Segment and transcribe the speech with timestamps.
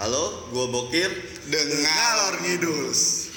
[0.00, 1.12] Halo, gua Bokir.
[1.52, 3.28] Dengar ngidus.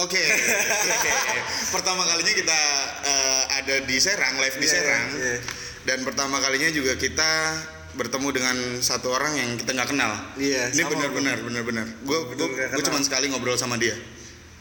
[0.00, 0.16] Oke,
[1.76, 2.60] pertama kalinya kita
[3.04, 5.36] eh, ada di Serang, live di Iya, Serang, iya.
[5.84, 7.52] dan pertama kalinya juga kita
[8.00, 10.16] bertemu dengan satu orang yang kita nggak kenal.
[10.40, 11.86] Iya, Ini benar-benar, benar-benar.
[12.00, 13.92] Gue gue cuma sekali ngobrol sama dia,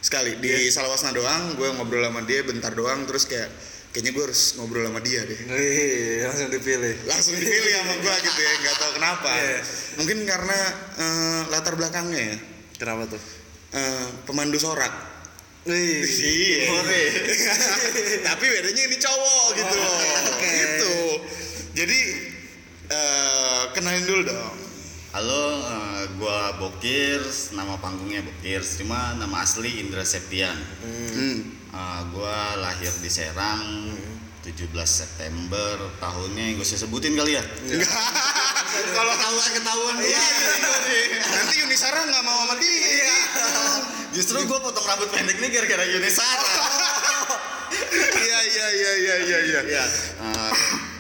[0.02, 1.55] sekali di Salawasna doang.
[1.55, 3.47] Gue ngobrol sama dia bentar doang, terus kayak
[3.92, 5.39] kayaknya gue harus ngobrol sama dia deh.
[5.47, 6.96] Wih, langsung dipilih.
[7.05, 9.29] Langsung dipilih sama gue gitu ya, nggak tahu kenapa.
[9.32, 9.57] Iya.
[10.00, 10.57] Mungkin karena
[10.97, 12.37] eh, latar belakangnya ya,
[12.75, 13.21] Kenapa tuh?
[13.71, 14.92] eh, pemandu sorak.
[15.61, 16.81] Wih, Iya.
[18.28, 19.95] Tapi bedanya ini cowok gitu loh.
[20.33, 20.50] oke.
[20.50, 20.95] Gitu.
[21.78, 22.00] Jadi
[22.89, 24.56] eh, kenalin dulu dong.
[25.11, 27.20] Halo, eh, gua Bokir.
[27.51, 28.64] Nama panggungnya Bokir.
[28.64, 30.56] Cuma nama asli Indra Septian.
[30.79, 31.51] Hmm.
[31.51, 33.92] Eh, gua lahir di Serang.
[34.42, 37.44] 17 September tahunnya yang gue sebutin kali ya.
[38.98, 43.17] Kalau ketahuan ketahuan Iya, iya, Nanti Yunisara nggak mau sama dia.
[44.17, 46.56] Justru gue potong rambut pendek nih gara-gara Yunisara.
[47.92, 49.62] Iya iya iya iya iya iya.
[49.67, 49.86] ya,
[50.23, 50.54] eh,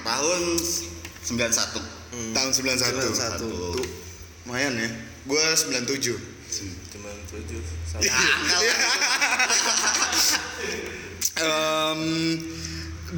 [0.03, 0.41] tahun
[1.25, 2.01] 91.
[2.11, 3.11] Tahun 91.
[3.15, 3.39] 91.
[3.41, 3.80] Tuh,
[4.51, 4.91] lumayan ya.
[5.31, 6.11] Gue 97.
[6.91, 7.63] Cuman tujuh.
[7.87, 8.03] Sama.
[11.41, 12.01] Em,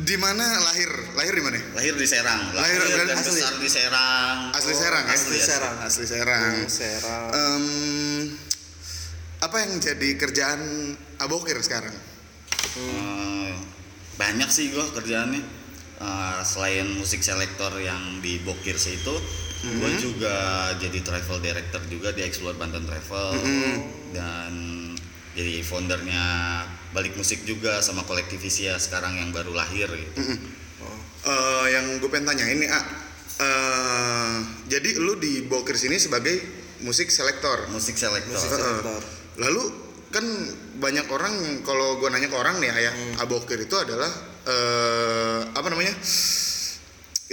[0.05, 0.93] di mana lahir?
[1.17, 1.57] Lahir di mana?
[1.73, 2.53] Lahir di Serang.
[2.53, 3.41] Lahir dan berarti asli?
[3.41, 4.37] besar di Serang.
[4.53, 5.13] Asli Serang ya?
[5.17, 5.75] asli, Asli Serang.
[5.81, 6.53] Asli Serang.
[6.53, 7.25] Oh, Serang.
[7.33, 7.65] Em,
[9.41, 10.61] apa yang jadi kerjaan
[11.17, 11.97] Abokir sekarang?
[12.77, 13.57] Eh,
[14.21, 15.63] banyak sih gue kerjaannya
[16.03, 19.15] Eh, selain musik selektor yang di Bokirs itu
[19.63, 20.35] gue juga
[20.75, 23.39] jadi travel director juga di Explore Banten Travel.
[24.11, 24.51] Dan
[25.33, 26.23] jadi foundernya
[26.93, 30.37] balik musik juga sama kolektivisia sekarang yang baru lahir gitu.
[31.23, 32.83] Eh, yang gue pengen tanya ini, ah,
[33.39, 34.35] eh,
[34.67, 36.35] jadi lu di Bokir sini sebagai
[36.83, 37.71] musik selektor.
[37.71, 38.35] musik selektor.
[38.35, 39.01] Musik selektor.
[39.39, 39.63] Lalu
[40.13, 40.25] kan
[40.77, 43.23] banyak orang kalau gue nanya ke orang nih ayah Hmm.
[43.25, 44.11] Abokir itu adalah
[44.43, 45.95] eh, apa namanya?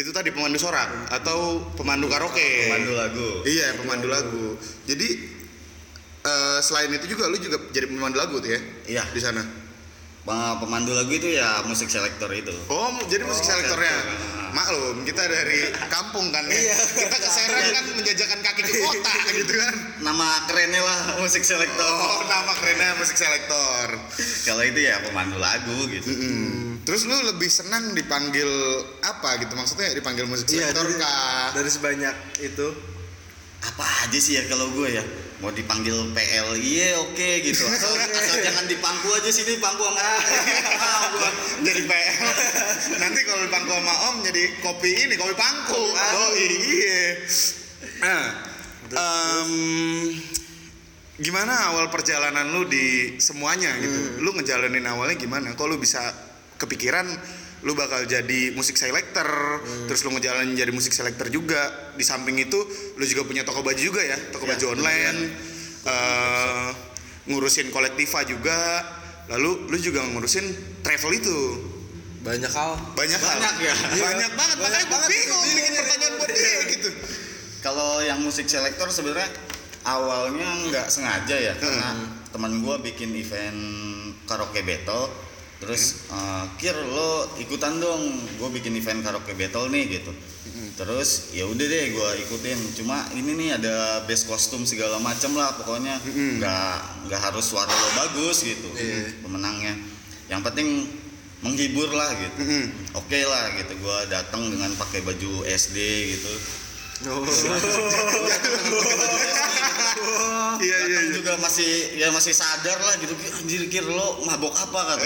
[0.01, 2.67] Itu tadi pemandu sorak atau pemandu karaoke.
[2.67, 4.57] pemandu lagu Iya, pemandu lagu.
[4.83, 5.09] Jadi
[6.23, 9.45] eh, selain itu juga lu juga jadi pemandu lagu tuh ya iya di sana.
[10.21, 13.89] Pe- pemandu lagu itu ya musik selektor itu Oh, jadi musik Oh, selektornya.
[13.91, 14.29] selektor.
[14.51, 16.53] Maklum, kita dari kampung kan ya.
[16.53, 16.77] Iya.
[16.77, 19.75] Kita ke Serang kan menjajakan kaki ke kota gitu kan.
[20.01, 23.95] nama kerennya lah musik selektor Oh, nama kerennya musik selektor.
[24.43, 26.70] kalau itu ya pemandu lagu gitu Mm.
[26.91, 28.51] Terus lu lebih senang dipanggil
[29.01, 29.55] apa gitu?
[29.55, 31.49] Maksudnya dipanggil musik Iya, selektor dari, kah?
[31.55, 32.69] dari sebanyak itu.
[33.61, 35.05] apa aja sih ya kalau gue ya
[35.39, 40.01] mau dipanggil PL iya oke gitu asal, asal jangan di pangku aja sini pangku sama
[40.01, 41.29] gua.
[41.69, 42.29] jadi PL.
[42.97, 45.77] Nanti kalau dipangku sama Om jadi kopi ini, kopi pangku.
[45.93, 47.21] Oh iya.
[48.01, 48.23] Nah,
[48.91, 49.53] em,
[51.21, 54.25] gimana awal perjalanan lu di semuanya gitu?
[54.25, 55.53] Lu ngejalanin awalnya gimana?
[55.53, 56.01] Kok lu bisa
[56.61, 57.09] kepikiran
[57.61, 59.29] lu bakal jadi musik selector,
[59.85, 61.61] terus lu ngejalanin jadi musik selector juga.
[61.93, 62.57] Di samping itu
[62.95, 65.19] lu juga punya toko baju juga ya, toko Ya, baju online.
[65.83, 66.69] eh,
[67.27, 68.85] ngurusin kolektiva juga.
[69.29, 70.43] Lalu lu juga ngurusin
[70.81, 71.37] travel itu
[72.21, 72.77] Banyak hal.
[72.93, 73.37] banyak hal.
[73.39, 73.75] Banyak ya?
[73.95, 75.09] banyak banget Banyak makanya gue banget.
[75.09, 76.91] bingung bikin pertanyaan buat dia gitu
[77.61, 79.29] kalau yang musik selektor sebenarnya
[79.83, 81.93] awalnya nggak sengaja ya karena
[82.27, 83.61] teman gue bikin event
[84.25, 85.09] karaoke battle
[85.61, 88.03] terus eh, kir lo ikutan dong.
[88.41, 90.13] Gue bikin event karaoke battle nih gitu.
[90.81, 92.59] Terus ya udah deh gue ikutin.
[92.81, 96.01] Cuma ini nih ada base kostum segala macem lah pokoknya.
[96.41, 96.75] Nggak
[97.07, 98.69] nggak harus suara lo bagus gitu.
[98.73, 99.21] Iya.
[99.21, 99.75] pemenangnya.
[100.33, 100.69] Yang penting
[101.45, 102.41] menghibur lah gitu.
[102.97, 103.73] Oke lah gitu.
[103.77, 105.77] Gue datang dengan pakai baju SD
[106.17, 106.33] gitu.
[110.61, 111.13] Iya iya datang iya.
[111.17, 113.17] juga masih ya masih sadar lah gitu.
[113.41, 114.99] Anjir kir lo mabok apa kan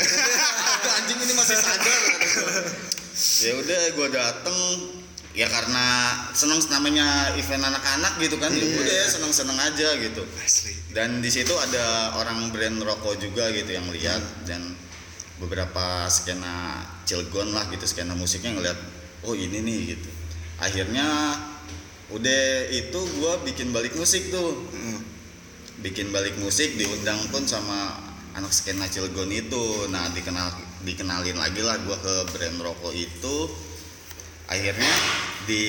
[0.98, 2.00] anjing ini masih sadar
[3.14, 4.58] ya udah gue dateng.
[5.34, 10.22] Ya karena seneng namanya event anak-anak gitu kan ya udah seneng seneng aja gitu.
[10.38, 10.74] Asli.
[10.94, 14.22] Dan di situ ada orang brand rokok juga gitu yang lihat.
[14.46, 14.78] Dan
[15.42, 18.78] beberapa skena Cilegon lah gitu skena musiknya ngeliat
[19.26, 20.10] oh ini nih gitu.
[20.62, 21.34] Akhirnya
[22.12, 24.68] udah itu gua bikin balik musik tuh.
[24.72, 25.00] Mm.
[25.84, 28.00] bikin balik musik diundang pun sama
[28.32, 29.88] anak skena Cilegon itu.
[29.92, 30.48] Nah dikenal
[30.84, 33.36] dikenalin lagi lah gua ke brand rokok itu.
[34.48, 34.92] Akhirnya
[35.48, 35.64] di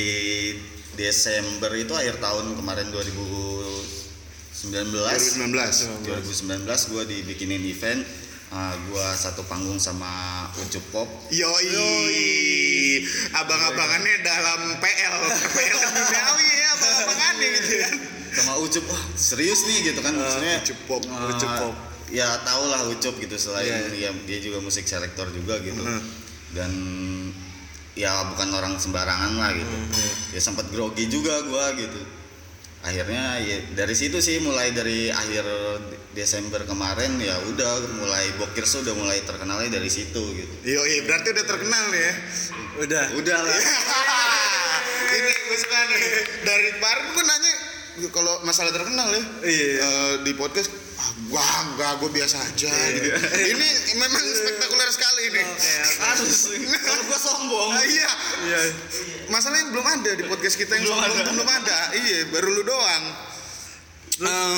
[0.96, 8.08] Desember itu akhir tahun kemarin 2019 2019 2019 gue dibikinin event
[8.50, 10.10] uh, gua satu panggung sama
[10.58, 13.06] Ucup Pop Yoi.
[13.32, 15.16] Abang-abangannya dalam PL,
[15.52, 17.96] PL duniawi ya, abang-abangannya gitu kan.
[18.36, 21.76] sama Ucup wah serius nih gitu kan maksudnya Ucup Pop, uh, Ucup Pop.
[22.12, 23.90] ya tau lah Ucup gitu selain Iya.
[23.90, 26.02] dia dia juga musik selektor juga gitu Mhm.
[26.52, 26.72] dan
[27.96, 29.76] ya bukan orang sembarangan lah gitu
[30.32, 31.96] ya sempat grogi juga gua gitu
[32.86, 35.42] akhirnya ya dari situ sih mulai dari akhir
[36.14, 41.46] Desember kemarin ya udah mulai bokir sudah mulai terkenalnya dari situ gitu Yoi, berarti udah
[41.50, 42.14] terkenal ya.
[42.76, 43.06] Udah.
[43.18, 43.58] udah lah
[45.16, 46.02] Ini gue suka nih.
[46.44, 47.54] Dari kemarin gue nanya
[48.12, 49.24] kalau masalah terkenal ya.
[49.46, 49.70] Iya.
[49.80, 53.10] eh, di podcast ah, gua enggak gue biasa aja gitu.
[53.52, 55.44] Ini memang spektakuler sekali ini.
[56.02, 56.36] harus
[56.80, 58.12] kalau gua sombong Ah, iya.
[58.46, 58.60] Iya.
[59.28, 61.32] Masalahnya belum ada di podcast kita yang Belum sombong ada.
[61.32, 61.80] belum ada.
[61.94, 63.04] Iya, baru lu doang.
[64.16, 64.58] Eh,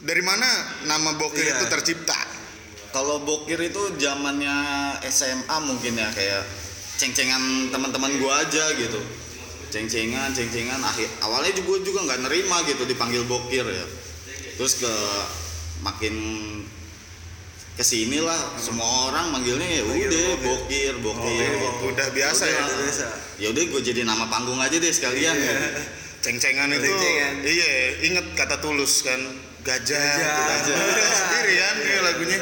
[0.00, 0.46] dari mana
[0.84, 1.56] nama Bokir Iya.
[1.56, 2.16] itu tercipta?
[2.88, 4.56] Kalau bokir itu zamannya
[5.04, 6.40] SMA mungkin ya kayak
[6.96, 8.96] ceng-cengan teman-teman gua aja gitu.
[9.68, 10.80] Ceng-cengan, ceng-cengan.
[10.80, 13.84] Akhir awalnya juga juga nggak nerima gitu dipanggil bokir ya.
[14.56, 14.92] Terus ke
[15.84, 16.14] makin
[17.76, 21.50] ke sini lah semua orang manggilnya ya udah bokir, bokir.
[21.60, 21.92] gitu.
[21.92, 22.62] Udah biasa ya.
[22.64, 22.76] Udah.
[22.88, 23.06] biasa.
[23.36, 25.36] Ya udah gue jadi nama panggung aja deh sekalian.
[25.36, 25.52] Iya.
[25.52, 25.82] gitu.
[26.24, 26.88] Ceng-cengan itu.
[26.88, 27.34] Ceng-cengan.
[27.44, 27.70] Iya,
[28.08, 29.20] inget kata tulus kan.
[29.60, 30.00] Gajah.
[30.00, 30.46] Gajah.
[30.48, 30.76] Gajah.
[30.80, 32.38] Tahu sendiri kan iya lagunya.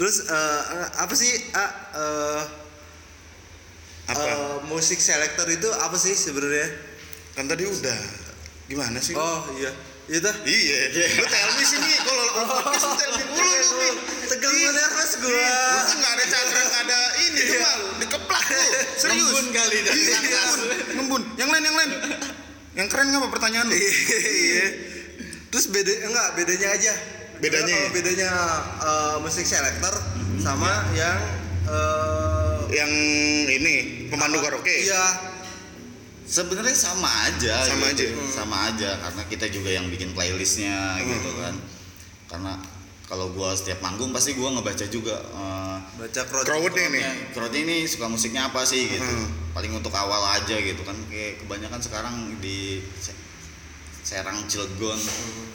[0.00, 0.62] Terus eh,
[1.04, 2.42] apa sih ah, eh,
[4.08, 4.22] Apa?
[4.24, 6.96] eh, musik selektor itu apa sih sebenarnya?
[7.36, 8.00] kan tadi udah.
[8.72, 9.12] Gimana sih?
[9.12, 9.68] Oh iya.
[10.06, 10.78] Itu Iya,
[11.18, 13.94] lu tell me sini kalau lu podcast lu tell me mulu lu nih.
[14.26, 14.70] Tegang Iya.
[14.72, 15.30] nervous gua.
[15.32, 18.62] Iya, Lu tuh nggak ada cakra, nggak ada ini cuma lu dikeplak lu.
[19.02, 19.26] Serius.
[19.26, 20.50] Lembun kali Iya, atas.
[20.54, 21.22] lembun, lembun.
[21.34, 21.90] Yang lain, yang lain.
[22.76, 23.74] Yang keren nggak apa pertanyaan lu?
[23.74, 24.66] Iya.
[25.48, 26.92] Terus beda enggak bedanya aja.
[27.36, 27.92] Bedanya Kalau ya?
[27.92, 28.30] bedanya
[28.80, 29.94] eh, musik selektor
[30.38, 31.18] sama yang
[31.66, 32.92] eh, Yang
[33.52, 33.74] ini
[34.06, 34.70] pemandu karaoke.
[34.86, 35.02] Iya.
[36.26, 37.54] Sebenarnya sama aja.
[37.64, 38.10] Sama gitu.
[38.10, 38.28] aja.
[38.28, 41.54] Sama aja karena kita juga yang bikin playlistnya gitu kan.
[42.26, 42.52] Karena
[43.06, 46.44] kalau gua setiap manggung pasti gua ngebaca juga eh, baca crowd.
[46.44, 47.00] Crowdnya ini.
[47.30, 49.06] crowd ini suka musiknya apa sih gitu.
[49.06, 49.54] Hmm.
[49.54, 50.98] Paling untuk awal aja gitu kan.
[51.06, 53.14] Kayak kebanyakan sekarang di Se-
[54.02, 54.98] Serang Cilegon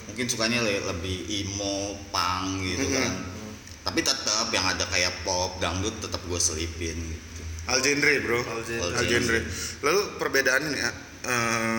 [0.04, 2.96] mungkin sukanya le- lebih emo, punk gitu Mhm.
[2.96, 3.12] kan.
[3.82, 7.31] Tapi tetap yang ada kayak pop, dangdut tetap gue selipin gitu.
[7.70, 8.40] Al genre, bro.
[8.42, 8.90] Al genre.
[8.98, 9.38] Al genre.
[9.82, 10.90] Lalu perbedaannya ya,
[11.24, 11.78] eh,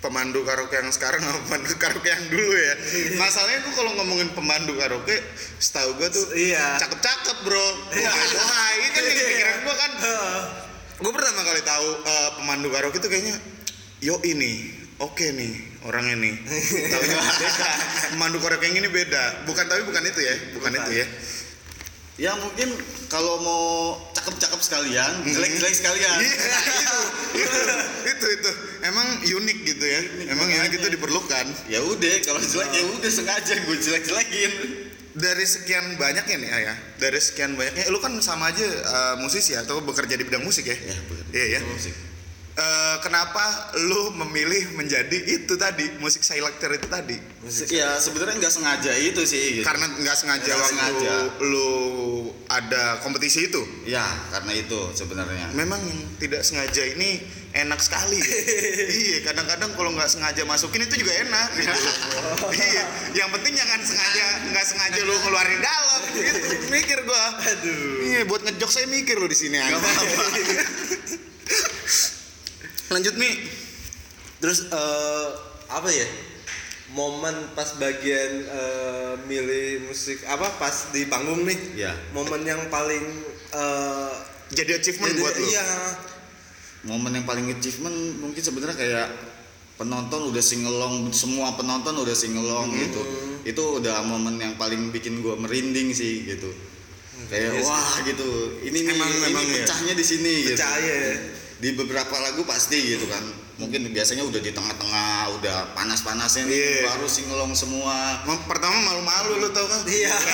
[0.00, 2.74] pemandu karaoke yang sekarang sama pemandu karaoke yang dulu ya.
[3.20, 5.20] Masalahnya tuh kalau ngomongin pemandu karaoke,
[5.60, 6.80] setahu gue tuh Iya.
[6.80, 7.66] cakep-cakep bro.
[7.92, 9.92] Wah, ini kan yang pikiran gue kan.
[11.00, 13.36] Gue pertama kali tahu eh, pemandu karaoke tuh kayaknya,
[14.00, 15.52] yo ini, oke nih
[15.84, 16.34] orangnya nih.
[16.88, 17.68] Taunya beda.
[18.16, 19.44] Pemandu karaoke yang ini beda.
[19.44, 20.88] Bukan tapi bukan itu ya, bukan, Bukan.
[20.88, 21.06] itu ya.
[22.20, 22.68] Ya mungkin
[23.08, 23.64] kalau mau
[24.20, 25.32] cakep-cakep sekalian, Mhm.
[25.32, 26.16] jelek-jelek sekalian.
[26.20, 26.98] Iya, itu,
[27.40, 27.60] itu,
[28.12, 28.50] itu, itu.
[28.80, 30.00] Emang unik gitu ya.
[30.28, 31.46] Emang unik itu diperlukan.
[31.66, 34.52] Ya udah, kalau jelek ya udah sengaja gue jelek-jelekin.
[35.10, 39.82] Dari sekian banyaknya nih ayah, dari sekian banyaknya, lu kan sama aja eh, musisi atau
[39.82, 40.76] bekerja di bidang musik ya?
[40.76, 41.24] Ya, bener.
[41.34, 41.60] Iya ya.
[41.66, 41.90] Musik.
[42.50, 47.14] Eh, kenapa lu memilih menjadi itu tadi musik selector itu tadi?
[47.70, 49.62] Ya sebenarnya nggak sengaja itu sih.
[49.62, 49.64] Gitu.
[49.64, 51.14] Karena nggak sengaja Nggak waktu sengaja.
[51.46, 51.70] lu
[52.50, 53.62] ada kompetisi itu.
[53.86, 54.02] Ya
[54.34, 55.54] karena itu sebenarnya.
[55.54, 57.22] Memang yang tidak sengaja ini
[57.54, 58.18] enak sekali.
[58.18, 58.28] ya.
[59.08, 61.54] iya, kadang-kadang kalau nggak sengaja masukin itu juga enak.
[61.54, 61.70] Gitu.
[62.66, 66.00] iya, yang penting jangan sengaja nggak sengaja lu ngeluarin dalam.
[66.12, 67.24] Gitu, mikir gua.
[67.46, 68.10] Aduh.
[68.10, 69.54] Iya, buat ngejok saya mikir lo di sini.
[69.54, 70.24] Gak apa-apa.
[72.90, 73.34] Lanjut nih.
[74.40, 75.28] Terus eh,
[75.68, 76.08] apa ya?
[76.90, 81.58] Momen pas bagian eh, milih musik apa pas di panggung nih?
[81.78, 81.92] Ya.
[82.10, 83.04] Momen yang paling
[83.52, 84.12] eh,
[84.50, 85.46] Jadi achievement jadi- buat lu.
[85.46, 85.66] Iya.
[86.82, 89.08] Momen yang paling achievement mungkin sebenarnya kayak
[89.76, 92.80] penonton udah singelong semua penonton udah singelong Hmm.
[92.80, 93.02] gitu.
[93.46, 96.50] Itu udah momen yang paling bikin gua merinding sih gitu.
[97.30, 97.64] Kayak Iya sih.
[97.64, 98.28] wah gitu.
[98.60, 99.54] Ini nih Emang- ini memang ya.
[99.62, 100.58] pecahnya di sini gitu.
[100.58, 101.14] Percaya ya.
[101.60, 103.20] Di beberapa lagu pasti gitu kan.
[103.60, 106.88] Mungkin biasanya udah di tengah-tengah, udah panas-panasnya nih Iya.
[106.88, 108.24] baru singelong semua.
[108.48, 109.84] Pertama malu-malu lu tau kan?
[109.84, 110.16] Iya.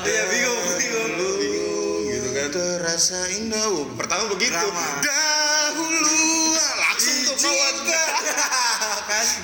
[0.00, 1.12] Iya bingung, bingung.
[1.36, 2.48] Bingung gitu kan.
[2.48, 3.68] Terasa indah.
[3.68, 4.56] Oh, Pertama begitu.
[4.56, 5.04] Drama.
[5.04, 6.16] Dahulu
[6.56, 7.74] langsung tuh kawan.
[7.92, 8.08] kan?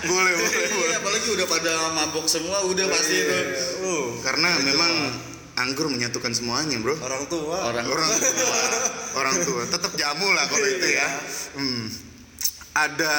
[0.09, 0.89] boleh, boleh, boleh.
[0.89, 3.37] Iya, apalagi udah pada mabok semua udah pasti itu.
[3.85, 5.13] Uh, Karena memang
[5.57, 7.01] anggur menyatukan semuanya, Bro.
[7.01, 7.57] orang tua.
[7.73, 8.61] Orang orang tua
[9.17, 11.09] orang tua tetap jamu lah kalau itu ya
[11.57, 11.85] hmm.
[12.77, 13.15] ada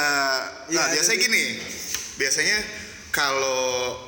[0.70, 1.44] Iya, nah ada biasanya di- gini
[2.18, 2.58] biasanya
[3.10, 3.98] kalau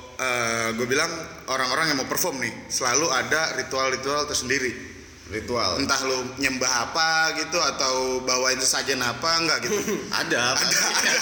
[0.76, 1.08] gue bilang
[1.48, 4.99] orang-orang yang mau perform nih selalu ada ritual-ritual tersendiri.
[5.30, 7.08] Ritual Entah lu nyembah apa
[7.38, 9.78] gitu atau bawain sesajen apa enggak gitu.
[10.20, 11.12] ada ada, ada,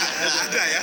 [0.48, 0.82] ada ya.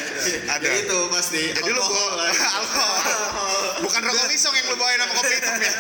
[0.56, 0.66] Ada.
[0.66, 2.34] Ya itu pasti Jadi lu Alkohol bawa lah.
[2.62, 3.62] alkohol.
[3.82, 5.74] Bukan rokok lisong yang lu bawain sama kopi hitam ya.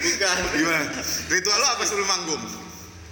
[0.00, 0.86] bukan Gimana?
[1.28, 2.42] Ritual lu apa sebelum manggung?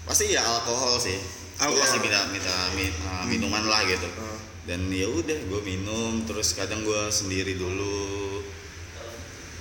[0.04, 1.16] pasti ya alkohol sih
[1.56, 1.80] Alkohol.
[1.80, 4.04] pasti minta minta mi- uh, minuman lah gitu
[4.68, 8.23] dan ya udah gue minum terus kadang gue sendiri dulu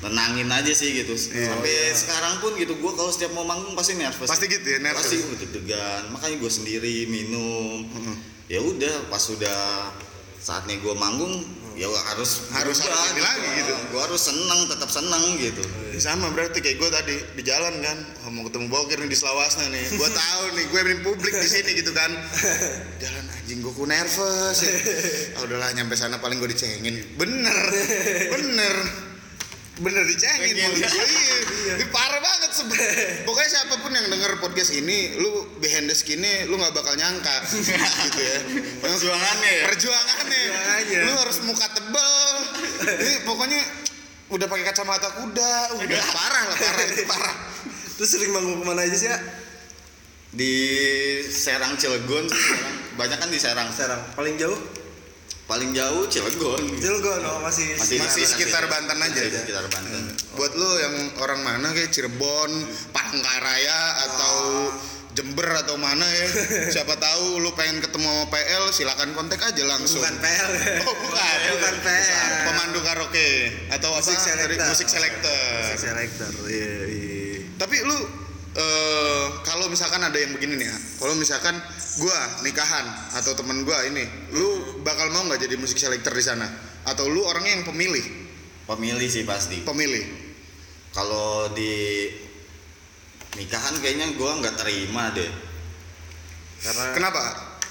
[0.04, 4.28] tenangin aja sih gitu sampai sekarang pun gitu gue kalau setiap mau manggung pasti nervous
[4.28, 5.00] Pasti gitu ya, nervous.
[5.08, 7.88] pasti gue deg-degan makanya gue sendiri minum
[8.46, 9.90] ya udah pas sudah
[10.38, 11.40] saatnya gue manggung
[11.74, 13.74] ya harus Harus berubah harus ini lagi gitu.
[13.90, 15.64] gue harus seneng tetap seneng gitu
[15.98, 19.70] Sama berarti kayak gue tadi di jalan kan oh, mau ketemu Bokir nih di Selawasna
[19.70, 19.94] nih.
[19.94, 22.10] Gue tahu nih gue main publik di sini gitu kan.
[22.98, 24.58] Jalan anjing gue ku nervous.
[24.66, 24.74] Ya.
[25.38, 26.98] Ah, udahlah nyampe sana paling gue dicengin.
[27.14, 27.58] Bener,
[29.84, 30.04] bener.
[30.08, 31.38] Dicengin gue iya.
[31.78, 33.08] Ini parah banget sebenernya.
[33.28, 37.36] Pokoknya siapa pun yang denger podcast ini, lu behind the skin-nya lu nggak bakal nyangka
[38.08, 38.38] gitu ya.
[38.80, 40.44] perjuangannya ya Perjuangannya.
[40.48, 41.00] Perjuangannya.
[41.04, 42.10] Lu harus muka tebel.
[42.84, 43.62] Ini pokoknya
[44.32, 47.36] udah pakai kacamata kuda, udah parah lah parah itu parah.
[48.00, 49.20] Terus sering manggung ke mana aja sih ya?
[50.34, 50.54] di
[51.30, 52.98] Serang Cilegon sekarang.
[52.98, 54.02] banyak kan di Serang Serang.
[54.18, 54.58] Paling jauh?
[55.54, 60.02] Paling jauh Cilegon Cilegon, oh masih Masih- Masih sekitar Banten aja Masih sekitar Banten
[60.34, 62.50] Buat lu yang orang mana kayak Cirebon,
[62.90, 64.38] Palangkaraya atau
[65.14, 66.26] Jember atau mana ya.
[66.74, 70.02] Siapa tahu lu pengen ketemu sama PL, silakan kontak aja langsung.
[70.02, 70.52] Bukan PL.
[70.90, 71.38] Oh, bukan.
[71.54, 72.30] Bukan PL.
[72.50, 73.30] Pemandu karaoke
[73.70, 74.26] atau Musik apa?
[74.26, 74.66] selector.
[74.74, 75.54] Musik selector.
[75.70, 76.32] Musik selector.
[76.50, 77.46] Iya, iya.
[77.62, 77.98] Tapi lu
[78.54, 81.58] eh kalau misalkan ada yang begini nih ya, kalau misalkan
[81.98, 82.86] gua nikahan
[83.18, 84.46] atau temen gua ini, lu
[84.82, 86.46] bakal mau nggak jadi musik selector di sana?
[86.86, 88.22] Atau lu orangnya yang pemilih?
[88.64, 90.08] pemilih sih pasti Pemilih.
[90.96, 92.08] kalau di
[93.36, 95.28] nikahan kayaknya gua nggak terima deh
[96.64, 97.22] Karena Kenapa?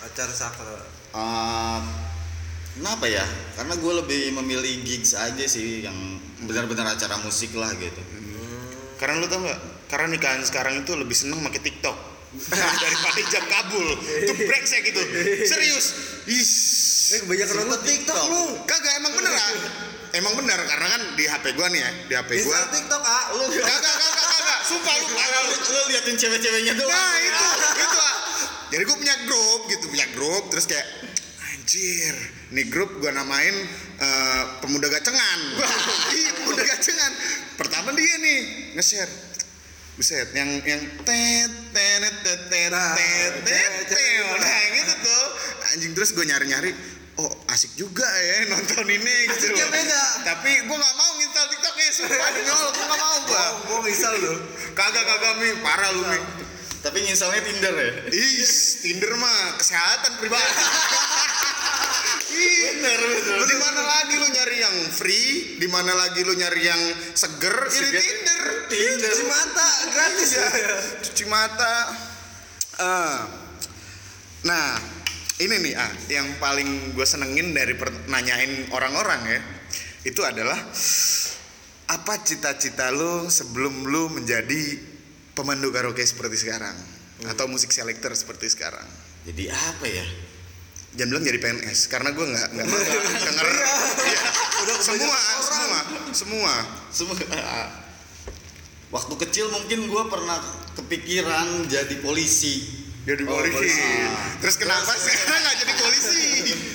[0.05, 0.77] acara sakral.
[1.17, 1.81] Eh,
[2.77, 3.25] kenapa ya
[3.57, 5.97] karena gue lebih memilih gigs aja sih yang
[6.45, 8.01] benar-benar acara musik lah gitu
[9.01, 9.61] Karena lu tau nggak?
[9.93, 11.93] Karena nikahan sekarang itu lebih seneng pakai TikTok
[12.81, 13.93] daripada jam kabul.
[14.25, 15.03] Itu brengsek gitu.
[15.45, 15.87] Serius.
[16.25, 16.53] Is.
[17.13, 18.45] Eh, kebanyakan nonton TikTok lu.
[18.65, 19.53] Kagak emang bener ah.
[20.17, 22.57] Emang bener karena kan di HP gua nih ya, di HP gua.
[22.57, 23.25] Install TikTok, ah.
[23.37, 24.61] Lu Kagak kagak kagak.
[24.65, 25.55] Sumpah lu parah lu.
[25.61, 27.47] lu liatin cewek-ceweknya tuh Nah itu,
[27.85, 28.17] itu ah.
[28.73, 30.89] Jadi gue punya grup gitu, punya grup terus kayak
[31.53, 32.17] anjir,
[32.57, 33.53] nih grup gue namain
[34.01, 35.41] eh, pemuda gacengan.
[36.17, 37.13] iya pemuda gacengan.
[37.61, 38.41] Pertama dia nih
[38.81, 39.32] nge-share.
[39.93, 45.23] Buset, yang yang tet tet tet tet tet tet tet nah yang itu tuh
[45.69, 46.73] anjing terus gue nyari-nyari
[47.21, 49.73] oh asik juga ya nonton ini gitu Asiknya loh.
[49.77, 50.03] beda.
[50.25, 53.53] tapi gue nggak mau nginstal tiktok ya sumpah demi Allah gue nggak mau gue Oh,
[53.69, 54.33] gua misal lu.
[54.73, 56.21] kagak kagak mi parah lu mi
[56.83, 60.51] tapi nginsalnya Tinder ya Is, Tinder mah kesehatan pribadi.
[62.33, 65.63] Ih, bener betul Lu di mana lagi lu nyari yang free?
[65.63, 66.83] Di mana lagi lu nyari yang
[67.15, 67.55] seger?
[67.71, 68.03] Ya di
[68.43, 68.57] Seger.
[68.69, 68.99] Tinder.
[68.99, 69.13] Tinder.
[69.15, 70.49] Cuci mata gratis ya.
[71.07, 71.75] Cuci mata.
[72.83, 73.19] Ah.
[74.43, 74.67] Nah,
[75.39, 77.79] ini nih ah yang paling gue senengin dari
[78.11, 79.41] nanyain orang-orang ya.
[80.03, 80.59] Itu adalah
[81.93, 84.81] apa cita-cita lu sebelum lu menjadi
[85.37, 86.75] pemandu karaoke seperti sekarang
[87.23, 88.85] atau musik selector seperti sekarang?
[89.23, 90.07] jadi apa ya
[90.99, 92.79] Jangan bilang jadi PNS karena gue nggak nggak mau
[93.31, 93.47] denger
[94.03, 94.23] Iya.
[94.83, 95.79] semua semua
[96.11, 96.55] semua
[96.91, 97.17] semua
[98.93, 100.39] waktu kecil mungkin gue pernah
[100.75, 103.57] kepikiran jadi polisi jadi Oh, polisi.
[103.57, 103.83] polisi.
[104.39, 106.23] Terus kenapa sekarang nggak jadi polisi?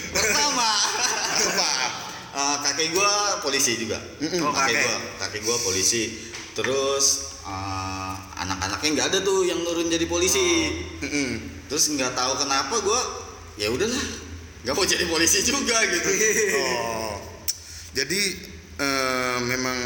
[0.09, 0.69] pertama
[1.39, 1.69] Apa?
[2.35, 3.97] Eh, kakek gue polisi juga
[4.39, 6.03] Oh, kakek gue kakek gue polisi
[6.51, 7.05] terus
[7.41, 11.29] eh, anak-anaknya nggak ada tuh yang nurun jadi polisi Mm-mm.
[11.65, 13.01] terus nggak tahu kenapa gue
[13.57, 14.05] ya udahlah
[14.61, 16.09] nggak mau jadi polisi juga gitu
[16.57, 17.15] Oh,
[17.93, 18.21] jadi
[18.77, 19.77] eh, memang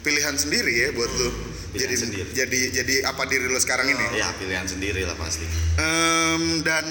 [0.00, 1.30] pilihan sendiri ya buat lu.
[1.74, 2.28] Pilihan Jadi sendiri.
[2.30, 4.06] jadi jadi apa diri lu sekarang ini?
[4.14, 5.42] ya pilihan sendiri lah pasti
[5.74, 6.86] Em, dan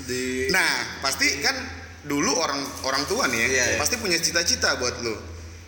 [0.00, 1.54] Di nah pasti kan
[2.00, 3.78] dulu orang orang tua nih ya, Iya, iya.
[3.78, 5.14] pasti punya cita-cita buat lu.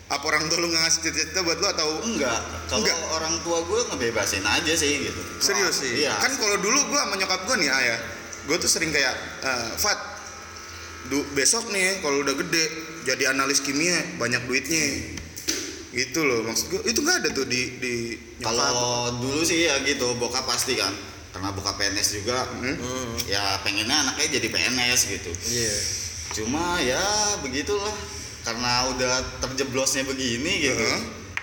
[0.07, 2.99] Apa orang tua lu nggak ngasih cita-cita buat lu atau enggak kalau Enggak.
[3.13, 7.15] orang tua gue ngebebasin aja sih gitu Serius sih iya Kan kalau dulu gua sama
[7.15, 7.99] nyokap gua nih ayah,
[8.45, 9.99] gua tuh sering kayak eh, Fat,
[11.07, 12.65] du, besok nih kalau udah gede
[13.03, 15.19] jadi analis kimia banyak duitnya.
[15.91, 16.81] Gitu loh maksud gua.
[16.83, 17.95] Itu nggak ada tuh di di
[18.39, 18.79] kalau
[19.17, 20.95] dulu sih ya gitu bokap pasti kan
[21.31, 22.75] karena bokap PNS juga Hmm?
[23.25, 25.75] ya pengennya anaknya jadi PNS gitu Iya.
[26.33, 27.03] cuma ya
[27.39, 27.95] begitulah
[28.41, 31.03] karena udah terjeblosnya begini gitu Heeh.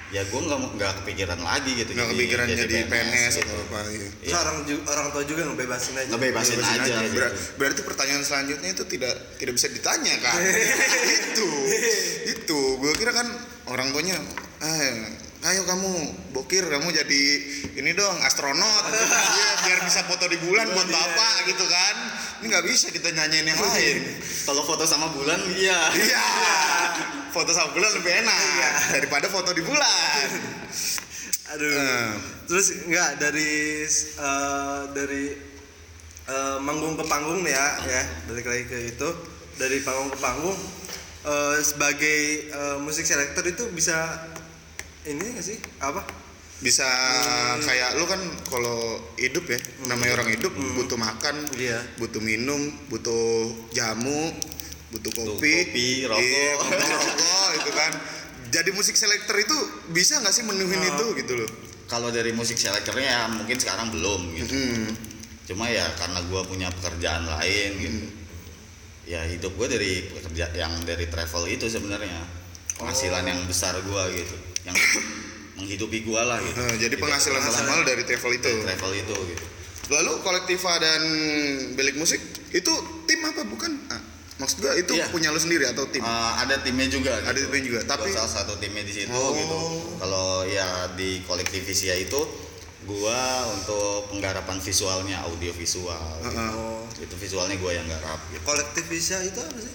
[0.10, 3.48] ya gue nggak mau- nggak kepikiran lagi gitu nggak kepikiran jadi, PNS gitu.
[3.48, 4.06] atau apa gitu.
[4.22, 7.04] Terus orang orang tua juga ngebebasin aja ngebebasin Bebasin aja, aja.
[7.04, 7.16] gitu.
[7.18, 10.39] Ber- berarti pertanyaan selanjutnya itu tidak tidak bisa ditanya kan
[11.18, 11.48] itu
[12.30, 13.27] itu gue kira kan
[13.68, 14.16] orang tuanya
[14.64, 14.96] eh
[15.48, 15.92] ayo kamu
[16.34, 17.24] bokir kamu jadi
[17.78, 18.84] ini dong astronot.
[18.90, 21.96] Iya, biar bisa foto di bulan buat bapak gitu kan.
[22.42, 23.98] Ini nggak bisa kita nyanyiin yang lain.
[24.50, 25.78] Kalau foto sama bulan iya.
[25.94, 26.26] Iya.
[27.32, 28.40] Foto sama bulan lebih enak
[28.98, 30.28] daripada foto di bulan.
[31.56, 31.70] Aduh.
[31.70, 32.12] Eh.
[32.48, 35.24] terus enggak dari eh, dari
[36.28, 38.04] eh, manggung ke panggung nih ya ya.
[38.26, 39.10] Balik lagi ke itu.
[39.58, 40.58] Dari panggung ke panggung
[41.28, 43.96] eh, sebagai eh, musik selektor itu bisa
[45.04, 45.58] ini nggak sih?
[45.80, 46.02] Apa?
[46.58, 46.88] Bisa
[47.62, 48.18] kayak lu kan
[48.50, 51.86] kalau hidup ya namanya orang hidup butuh makan Iya.
[52.02, 54.34] butuh minum butuh jamu
[54.90, 56.18] butuh kopi, kopi, rokok.
[56.18, 57.92] iya, butuh rokok itu kan.
[58.48, 59.54] Jadi musik selektor itu
[59.92, 61.50] bisa nggak sih menuhin itu gitu loh?
[61.86, 64.56] Kalau dari musik selektornya ya mungkin sekarang belum gitu.
[64.56, 64.90] Hmm.
[65.48, 68.00] cuma ya karena gue punya pekerjaan lain gitu
[69.08, 72.22] ya hidup gue dari pekerja yang dari travel itu sebenarnya.
[72.76, 74.36] Penghasilan yang besar gue gitu.
[74.68, 74.76] Yang
[75.58, 76.60] menghidupi gue lah gitu.
[76.60, 78.46] Nah, jadi penghasilan maksimal dari travel itu.
[78.46, 79.46] Dari travel itu gitu.
[79.88, 81.02] Lalu kolektiva dan
[81.74, 82.20] bilik musik
[82.52, 82.74] itu
[83.08, 83.48] tim apa?
[83.48, 83.72] Bukan?
[83.88, 84.04] Ah,
[84.38, 85.08] maksud gua itu Iya.
[85.08, 86.04] punya lu sendiri atau tim?
[86.04, 87.48] Eh, ada timnya juga Ada gitu.
[87.48, 89.32] timnya juga, Gua tapi- salah satu timnya di situ Oh.
[89.32, 89.60] gitu
[89.98, 92.20] kalau ya di kolektivisia itu
[92.88, 96.39] gua untuk penggarapan visualnya audio visual gitu.
[96.39, 97.03] Heeh.
[97.03, 98.41] itu visualnya gua yang garap gitu.
[98.48, 99.74] Kolektif bisa itu apa sih?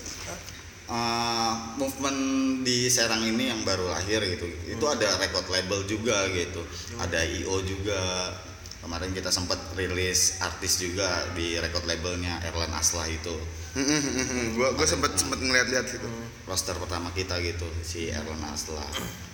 [0.93, 2.21] Uh, movement
[2.67, 4.45] di Serang ini yang baru lahir gitu.
[4.67, 6.65] Itu ada record label juga gitu.
[6.99, 8.33] Ada IO juga
[8.83, 13.33] kemarin kita sempat rilis artis juga di record labelnya Erlan Aslah itu.
[14.53, 16.09] Gua gua sempet sempet ngeliat-liat gitu.
[16.45, 18.85] Roster pertama kita gitu si Erlan Aslah.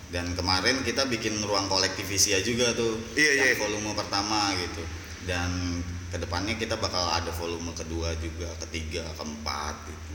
[0.09, 3.57] Dan kemarin kita bikin ruang kolektivisia juga tuh Iya, yang iya.
[3.57, 4.81] volume pertama gitu.
[5.25, 10.11] Dan ke depannya kita bakal ada volume kedua juga ketiga keempat gitu.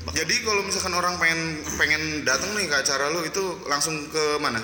[0.00, 1.40] Bakal- Jadi kalau misalkan orang pengen
[1.76, 4.60] pengen datang nih ke acara lu itu langsung ke mana?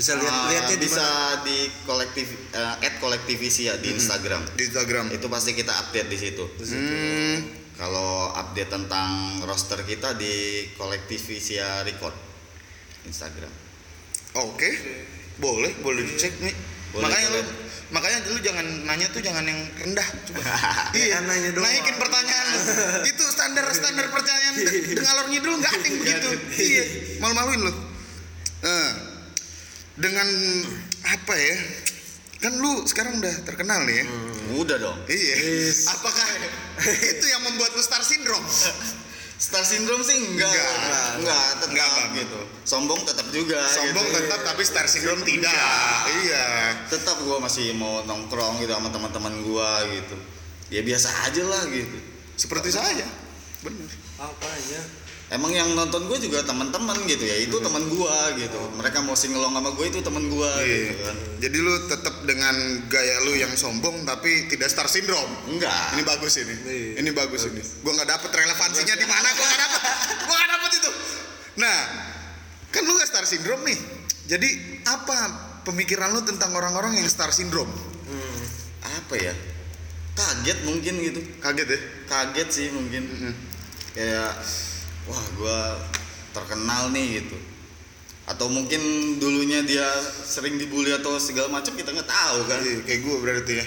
[0.00, 1.44] Bisa lihat Ah, lihatnya di bisa mana?
[1.44, 5.12] di kolektif eh, at kolektivisia di Instagram Di Instagram.
[5.12, 7.36] itu pasti kita update di situ Hmm,
[7.76, 9.10] kalau update tentang
[9.44, 10.32] roster kita di
[10.74, 12.16] kolektivisia record
[13.02, 13.52] Instagram
[14.32, 14.70] oke.
[15.36, 16.52] Boleh, boleh dicek nih.
[16.90, 17.40] Boleh, makanya lu
[17.90, 20.42] makanya lu jangan nanya tuh jangan yang rendah coba.
[21.00, 21.64] Iya, nanya doang.
[21.64, 22.60] Naikin pertanyaan lu.
[23.10, 26.28] itu standar standar pertanyaan de- dengalor ngidul nggak ada yang begitu.
[26.58, 26.84] iya,
[27.18, 27.72] malu-maluin lu.
[28.60, 28.90] Eh,
[30.00, 30.28] dengan
[31.04, 31.56] apa ya?
[32.40, 34.04] Kan lu sekarang udah terkenal nih ya.
[34.50, 35.36] udah dong Iya.
[35.90, 36.26] Apakah
[37.12, 38.42] itu yang membuat lu star syndrome?
[39.36, 41.08] Star syndrome sih enggak Enggak.
[41.16, 42.12] enggak, tetap Enggak, Bang.
[42.14, 44.16] gitu sombong tetap juga Sombong gitu.
[44.18, 45.52] tetap tapi star syndrome tidak.
[46.18, 46.46] Iya.
[46.88, 50.16] tetap gua masih mau nongkrong gitu sama teman-teman gua gitu
[50.68, 51.98] ya biasa aja lah gitu
[52.34, 53.04] Seperti saya.
[53.60, 53.88] Bener.
[54.16, 54.80] apanya
[55.30, 59.50] emang yang nonton gue juga teman-teman gitu ya itu teman gua gitu mereka mau singelong
[59.50, 60.90] sama gue itu teman gua Iya.
[60.90, 62.52] gitu kan Jadi lu tetap dengan
[62.86, 65.30] gaya lu yang sombong tapi tidak star syndrome.
[65.48, 66.52] enggak Ini bagus ini.
[66.52, 66.90] Iya.
[67.00, 67.62] Ini bagus ini.
[67.80, 69.80] Gua nggak dapet relevansinya di mana gua nggak dapet.
[70.28, 70.90] Gua nggak dapet itu.
[71.56, 71.78] Nah,
[72.68, 73.78] kan lu nggak star syndrome nih.
[74.28, 74.48] Jadi
[74.84, 75.16] apa
[75.64, 77.72] pemikiran lu tentang orang-orang yang star syndrome?
[78.80, 79.34] apa ya
[80.12, 81.80] kaget mungkin gitu Kaget ya?
[82.06, 83.34] kaget sih mungkin Mm-mm.
[83.92, 84.34] kayak
[85.08, 85.58] wah gua
[86.34, 87.38] terkenal nih gitu.
[88.30, 88.78] Atau mungkin
[89.18, 89.86] dulunya dia
[90.22, 92.62] sering dibully atau segala macam kita nggak tahu kan?
[92.62, 93.66] Iya, kayak gue berarti ya.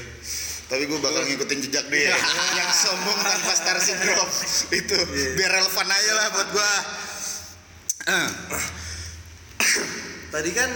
[0.72, 2.16] Tapi gue bakal ngikutin jejak dia.
[2.56, 4.32] Yang sombong tanpa star syndrome.
[4.80, 4.96] Itu
[5.36, 6.72] biar relevan aja lah buat gue.
[10.32, 10.70] Tadi kan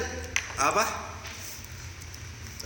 [0.57, 0.83] apa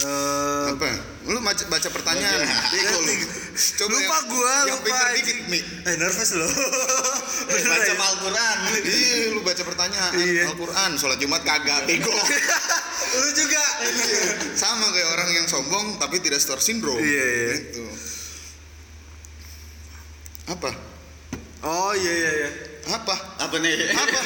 [0.02, 0.88] eh apa?
[1.30, 2.42] Lu baca, baca pertanyaan.
[2.74, 3.14] Bego lu.
[3.54, 5.16] Coba lupa yang, gua yang lupa anjing.
[5.22, 5.62] dikit nih.
[5.86, 6.50] eh nervous loh
[7.52, 7.94] Bener baca ya?
[8.00, 10.44] Al-Quran Iya, lu baca pertanyaan Iya.
[10.50, 12.10] Al-Quran, sholat Jumat kagak, bego.
[13.22, 13.64] lu juga
[14.56, 16.98] Sama kayak orang yang sombong tapi tidak star syndrome.
[16.98, 17.50] Iya, iya.
[17.60, 17.84] Gitu.
[20.50, 20.72] Apa?
[21.62, 22.50] oh iya iya iya
[22.90, 23.14] Apa?
[23.38, 24.20] apa nih Apa?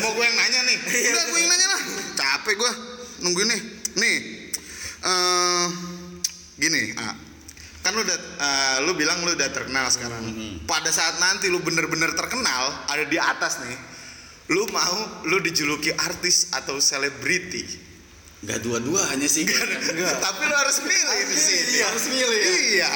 [0.00, 0.76] Mau gue yang nanya nih?
[1.12, 1.80] Udah gue yang nanya lah.
[2.14, 2.72] Capek gue
[3.20, 3.60] nungguin nih.
[3.98, 4.16] Nih,
[5.08, 5.66] eh
[6.58, 7.16] gini, ah.
[7.80, 10.20] kan lu udah, eh, lu bilang lu udah terkenal sekarang.
[10.20, 10.68] Mhm.
[10.68, 13.78] Pada saat nanti lu bener-bener terkenal, ada di atas nih.
[14.52, 17.88] Lu mau lu dijuluki artis atau selebriti?
[18.38, 21.70] nggak dua-duanya sih enggak Tapi lu harus milih di sini.
[21.74, 22.54] Iya, harus milih ya.
[22.54, 22.94] Iya.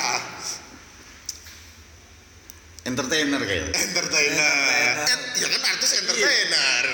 [2.82, 4.54] entertainer kayaknya entertainer.
[5.06, 6.84] En- ya kan artis entertainer.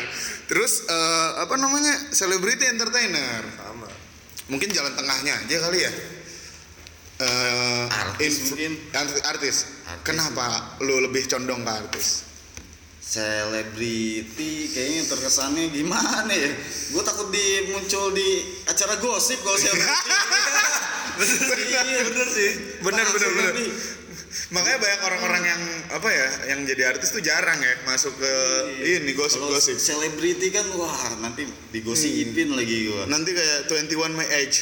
[0.48, 2.12] Terus eh, apa namanya?
[2.12, 3.44] Selebriti entertainer.
[3.56, 3.88] sama
[4.48, 5.92] Mungkin jalan tengahnya aja kali ya.
[7.18, 8.72] Eh, Artis mungkin.
[8.94, 9.20] artis.
[9.26, 9.56] artis.
[10.06, 12.28] Kenapa lu lebih condong ke artis?
[13.08, 16.52] selebriti kayaknya terkesannya gimana ya
[16.92, 19.80] gue takut di muncul di acara gosip kalau selebriti
[21.88, 22.50] Iya, bener sih
[22.84, 23.52] Bener bener bener.
[24.48, 28.32] Makanya banyak orang-orang yang apa ya, yang jadi artis tuh jarang ya masuk ke
[28.80, 29.76] ini Kalau gosip-gosip.
[29.76, 34.58] selebriti kan wah nanti digosipin lagi gue Nanti kayak 21 My Age.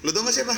[0.00, 0.56] Lu tau gak siapa?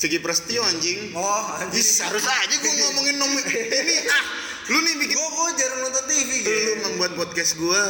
[0.00, 1.12] Vicky Prasetyo anjing.
[1.12, 4.24] oh Ih, anjir harus aja gue ngomongin nom ini ah.
[4.72, 7.82] Lu nih bikin gue gue jarang nonton TV lu gitu membuat podcast gue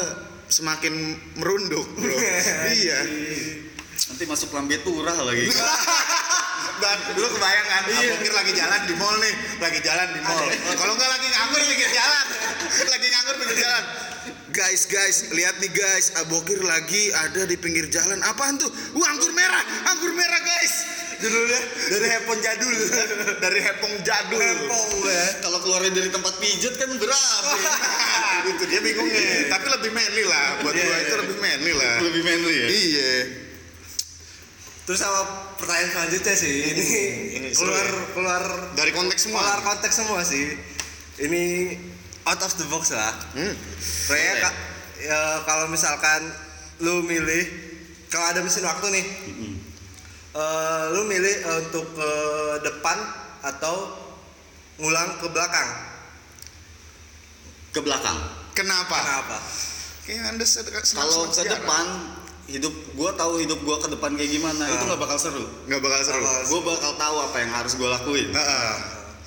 [0.50, 2.10] semakin merunduk, Bro.
[2.82, 2.98] iya.
[4.10, 5.46] nanti masuk lambe turah lagi
[6.80, 10.40] Dan dulu kebayang kan, Abokir lagi jalan di mall nih, lagi jalan di mall.
[10.72, 12.26] Kalau nggak lagi nganggur pinggir jalan,
[12.94, 13.84] lagi nganggur pinggir jalan.
[14.50, 18.18] Guys, guys, lihat nih guys, Abokir lagi ada di pinggir jalan.
[18.20, 18.66] Apaan tuh?
[18.96, 20.74] Wah, anggur merah, anggur merah guys.
[21.20, 21.60] judulnya
[21.92, 22.72] dari handphone jadul
[23.44, 24.40] Dari hepong jadul.
[24.40, 27.44] handphone gue kalau keluarnya dari tempat pijat kan berat
[28.56, 29.52] itu dia bingungnya.
[29.52, 31.04] Tapi lebih manly lah, buat Iya, gua iya.
[31.04, 31.94] itu lebih manly lah.
[32.00, 33.12] lebih manly ya Iya.
[34.82, 35.20] Terus sama
[35.54, 36.84] pertanyaan selanjutnya sih ini
[37.32, 38.02] Ini keluar ya.
[38.10, 38.42] keluar
[38.74, 39.38] Dari konteks semua.
[39.38, 40.44] keluar konteks semua sih
[41.20, 41.42] ini
[42.22, 43.54] out of the box lah Hmm.
[44.06, 44.42] Kayak Boleh.
[44.42, 44.60] ka-
[44.98, 46.20] ya, kalau misalkan
[46.78, 47.44] lu milih
[48.08, 49.06] kalau ada mesin waktu nih
[50.32, 52.10] eh, lu milih eh, untuk ke
[52.62, 52.98] depan
[53.42, 53.94] atau
[54.76, 55.68] ngulang ke belakang
[57.70, 58.18] ke belakang
[58.50, 58.96] Kenapa?
[58.98, 59.38] kenapa
[60.02, 60.44] Kayak anda
[60.90, 61.86] kalau ke depan
[62.50, 64.86] hidup gue tahu hidup gue ke depan kayak gimana itu Ah.
[64.88, 66.22] nggak bakal seru nggak bakal seru.
[66.48, 68.72] Gue bakal tahu apa yang harus gue lakuin Heeh.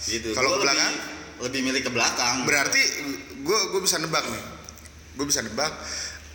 [0.06, 0.94] gitu Kalau ke belakang?
[0.94, 2.82] lebih, lebih milih ke belakang Berarti
[3.40, 4.44] gue gue bisa nebak nih.
[5.14, 5.72] Gue bisa nebak.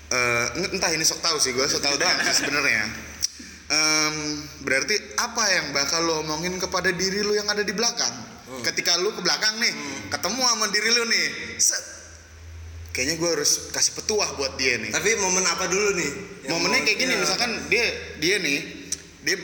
[0.08, 2.84] eh, entah ini sok tahu sih gue sok tahu doang sebenarnya.
[3.68, 4.14] Em,
[4.62, 8.16] berarti apa yang bakal lo omongin kepada diri lo yang ada di belakang?
[8.58, 9.68] Ketika lu ke belakang nih,
[10.08, 11.26] ketemu sama diri lu nih,
[11.58, 11.84] set.
[12.98, 14.90] Kayaknya gue harus kasih petuah buat dia nih.
[14.90, 16.12] tapi momen apa dulu nih
[16.50, 17.18] Yang Momennya kayak gini, ya.
[17.22, 17.86] misalkan dia
[18.18, 18.58] dia nih,
[19.22, 19.36] dia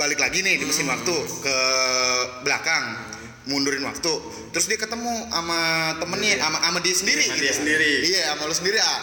[0.00, 1.12] balik lagi nih di mesin waktu
[1.44, 1.56] ke
[2.40, 2.84] belakang,
[3.52, 4.12] mundurin waktu,
[4.56, 7.24] terus dia ketemu sama temennya, sama sama dia sendiri.
[7.28, 7.44] Sama gitu.
[7.44, 7.92] dia sendiri.
[8.08, 9.00] Iya, sama lu sendiri ah.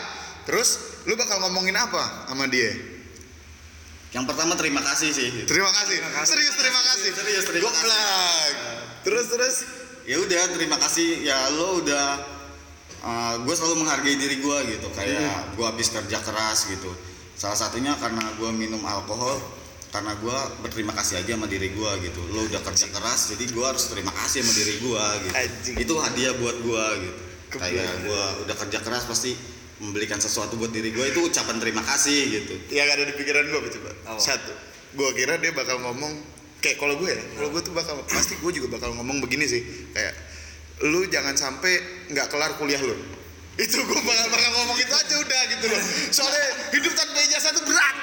[0.50, 0.70] Terus
[1.06, 2.98] lu bakal ngomongin apa sama dia?
[4.10, 6.02] yang pertama terima kasih sih Terima kasih.
[6.26, 7.10] Serius terima kasih.
[7.14, 7.94] Serius, terima kasih.
[7.94, 8.54] Goblok.
[9.06, 9.58] Terus terus.
[10.10, 12.39] ya udah terima kasih ya lo udah
[13.46, 16.92] gue selalu menghargai diri gue gitu kayak gue habis kerja keras gitu
[17.40, 19.40] salah satunya karena gue minum alkohol
[19.90, 23.66] karena gue berterima kasih aja sama diri gue gitu lo udah kerja keras jadi gue
[23.66, 25.76] harus terima kasih sama diri gue gitu Anjing.
[25.82, 27.22] itu hadiah buat gue gitu
[27.58, 29.34] kayak gue udah kerja keras pasti
[29.80, 33.60] membelikan sesuatu buat diri gue itu ucapan terima kasih gitu Yang ada di pikiran gue
[33.80, 33.92] coba.
[34.12, 34.20] Apa?
[34.20, 34.54] Satu.
[34.94, 36.20] Gue kira dia bakal ngomong
[36.60, 39.64] kayak kalau gue ya, kalau gue tuh bakal pasti gue juga bakal ngomong begini sih,
[39.96, 40.12] kayak
[40.88, 41.80] lu jangan sampai
[42.14, 42.96] nggak kelar kuliah lu.
[43.60, 45.82] Itu gue bakal bakal ngomong itu aja udah gitu loh.
[46.16, 47.96] Soalnya hidup tanpa ijazah tuh berat.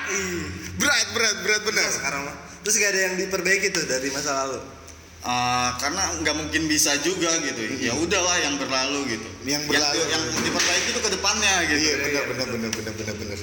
[0.77, 1.89] Berat, berat, berat benar.
[1.89, 2.37] Sekarang mah
[2.67, 4.59] terus gak ada yang diperbaiki tuh dari masa lalu
[5.27, 9.99] Eh, karena nggak mungkin bisa juga gitu ya udahlah yang berlalu gitu Yang berlalu.
[10.07, 13.39] yang, diperbaiki itu ke depannya gitu Iya benar benar benar benar benar benar.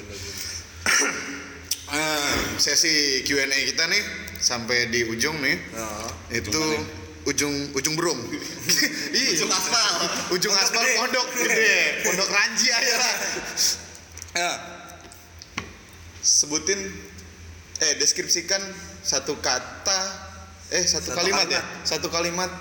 [1.92, 4.04] Ah, sesi Q&A kita nih
[4.40, 5.60] sampai di ujung nih.
[5.76, 6.08] oh.
[6.32, 6.64] itu
[7.24, 8.20] Ujung ujung ujung berung
[9.18, 9.94] Ih, ujung aspal.
[10.36, 10.96] Ujung Pondok aspal gede.
[11.00, 11.28] pondok.
[11.36, 11.76] Gede.
[12.04, 13.16] Pondok ranji aja lah.
[14.34, 14.52] Ya.
[16.20, 16.80] Sebutin
[17.80, 18.60] eh deskripsikan
[19.04, 20.00] satu kata
[20.72, 21.60] eh satu, Satu kalimat, ya.
[21.60, 21.88] kalimat.
[21.88, 22.52] satu kalimat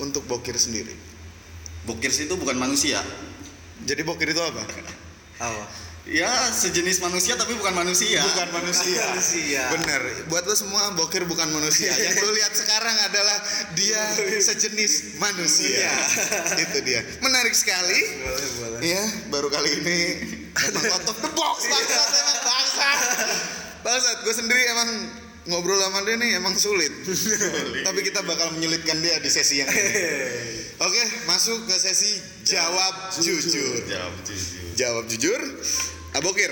[0.00, 0.92] untuk bokir sendiri.
[1.84, 3.00] Bokir itu bukan manusia.
[3.84, 4.60] Jadi bokir itu apa?
[5.40, 5.64] Apa
[6.08, 8.24] ya sejenis manusia tapi bukan manusia.
[8.24, 9.02] Bukan manusia.
[9.12, 9.62] Manusia.
[9.76, 10.02] bener.
[10.32, 11.92] Buat lo semua bokir bukan manusia.
[12.04, 13.38] Yang lo lihat sekarang adalah
[13.76, 14.00] dia
[14.40, 15.92] sejenis manusia.
[16.64, 17.04] Itu dia.
[17.20, 18.00] Menarik sekali.
[18.24, 18.78] Boleh boleh.
[18.80, 20.00] Iya, baru kali ini.
[20.56, 22.98] Emang out of the box bangsat emang bangsat.
[23.80, 24.90] Bangsat, gue sendiri emang
[25.48, 26.92] ngobrol sama dia nih emang sulit.
[27.86, 29.92] Tapi kita bakal menyulitkan dia di sesi yang ini.
[30.80, 33.84] Oke, masuk ke sesi jawab jujur.
[33.84, 35.36] jawab jujur Jawab jujur.
[36.10, 36.48] Abokir,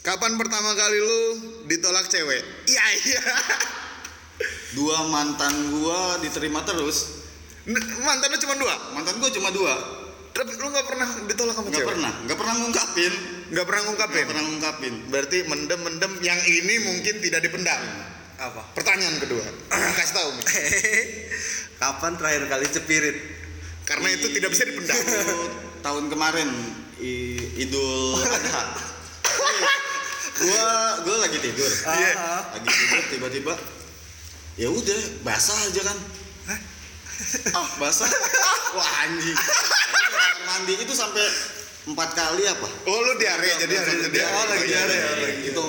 [0.00, 1.20] kapan pertama kali lu
[1.66, 2.40] ditolak cewek?
[2.64, 3.22] Iya, iya.
[4.72, 7.26] dua mantan gua diterima terus
[8.00, 8.72] Mantannya cuma dua.
[8.94, 9.74] mantan gua cuma dua
[10.30, 11.90] Tapi lu nggak pernah ditolak sama nggak cewek?
[11.90, 13.12] pernah nggak pernah ngungkapin
[13.50, 14.14] Nggak pernah ngungkapin.
[14.14, 17.82] nggak pernah ngungkapin Berarti mendem-mendem yang ini mungkin tidak dipendam.
[18.38, 19.44] apa Pertanyaan kedua,
[20.00, 20.30] kasih tahu.
[21.76, 23.16] Kapan terakhir kali cepirit
[23.84, 24.96] karena itu tidak bisa dipendam.
[25.84, 26.48] Tahun kemarin
[27.00, 28.62] Idul Adha.
[30.40, 30.70] gua
[31.04, 31.70] gua lagi tidur.
[31.88, 32.12] Iya.
[32.16, 33.54] Ah, Lagi tidur tiba-tiba
[34.60, 35.98] ya udah basah aja kan.
[37.56, 38.08] Ah, basah.
[38.76, 39.36] Wah, anjing.
[40.44, 41.24] Mandi itu sampai
[41.88, 42.68] empat kali apa?
[42.84, 44.32] Oh lu diare jadi hari itu diare.
[44.36, 45.26] Oh, lagi diare, iya, oh, iya.
[45.28, 45.42] lagi.
[45.52, 45.64] Itu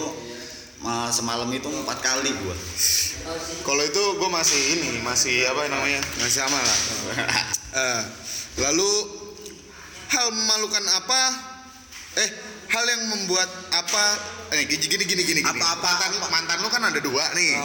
[0.84, 2.56] uh, semalam itu empat kali gua.
[3.62, 6.02] Kalau itu gue masih ini, masih apa namanya?
[6.20, 6.80] Masih sama lah.
[7.72, 8.04] Eh,
[8.60, 9.21] lalu
[10.12, 11.22] hal memalukan apa?
[12.20, 12.30] Eh,
[12.68, 14.04] hal yang membuat apa?
[14.52, 15.40] Eh, gini gini gini gini.
[15.40, 15.48] gini.
[15.48, 17.56] Apa-apa, mantan, mantan lu kan ada dua nih.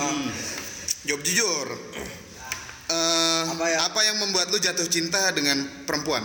[1.06, 1.66] Jawab jujur.
[2.86, 4.14] Eh, Apa apa, ya?
[4.14, 6.22] yang membuat lu jatuh cinta dengan perempuan?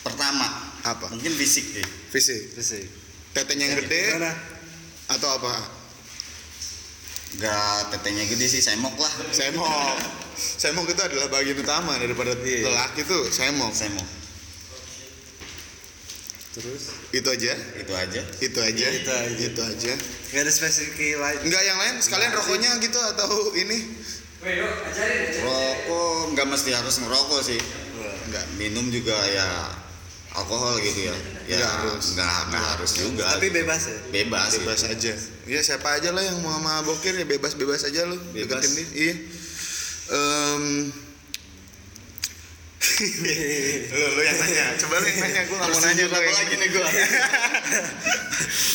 [0.00, 0.48] Pertama,
[0.80, 1.12] Apa?
[1.12, 1.84] mungkin fisik deh.
[2.08, 2.56] Fisik.
[2.56, 2.88] Fisik.
[3.36, 4.32] Tetenya yang gede Gimana?
[5.12, 5.52] atau apa?
[7.36, 9.12] Gak tetenya gede sih, semok lah.
[9.34, 9.98] Semok.
[10.36, 12.70] Semok itu adalah bagian utama daripada Iya.
[12.70, 13.74] lelaki tuh semok.
[13.74, 14.08] Semok.
[16.56, 16.82] Terus?
[17.12, 17.52] Itu aja.
[17.76, 18.22] Itu aja.
[18.40, 18.86] Itu aja.
[18.88, 19.36] Itu aja.
[19.52, 19.92] Itu aja.
[20.32, 21.38] Gak ada spesifik lain.
[21.44, 23.78] Enggak yang lain sekalian rokoknya gitu atau ini?
[25.42, 27.60] Rokok nggak mesti harus ngerokok sih.
[28.32, 29.48] Nggak minum juga ya
[30.36, 31.16] alkohol gitu ya.
[31.48, 32.04] Ya Nggak harus.
[32.14, 33.24] Nggak nggak harus juga.
[33.36, 33.98] Tapi bebas ya.
[34.12, 34.50] Bebas.
[34.60, 34.92] Bebas gitu.
[34.92, 35.12] aja.
[35.48, 38.18] Ya siapa aja lah yang mau sama bokir ya bebas-bebas aja lu.
[38.36, 38.62] Bebas.
[38.66, 38.84] Dia.
[38.92, 39.14] Iya.
[40.06, 40.64] Em,
[43.96, 44.64] lu, lu yang nanya.
[44.76, 45.40] Coba lu yang nanya.
[45.48, 46.04] Gue nggak mau nanya.
[46.06, 46.68] Apa lagi nih?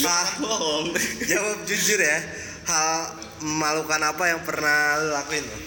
[0.01, 0.85] Nah, Bohong.
[1.29, 2.19] jawab jujur ya.
[2.65, 5.45] Hal memalukan apa yang pernah lu lakuin?
[5.45, 5.63] Bang?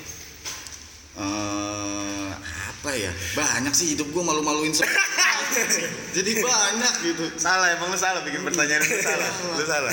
[2.85, 3.09] Apa ya?
[3.33, 4.93] Banyak sih hidup gua malu-maluin semua.
[6.21, 7.25] Jadi banyak gitu.
[7.41, 9.31] Salah emang lu salah bikin pertanyaan itu salah.
[9.57, 9.93] Lu salah.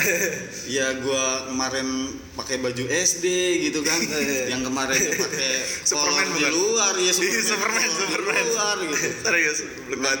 [0.68, 1.88] Ya gua kemarin
[2.36, 3.24] pakai baju SD
[3.64, 3.96] gitu kan.
[4.52, 5.52] yang kemarin pakai
[5.88, 8.44] Superman di luar ya Iya, Superman, kolor di Superman.
[8.52, 8.96] luar gitu.
[9.24, 9.58] Serius.